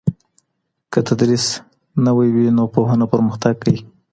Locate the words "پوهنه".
2.73-3.05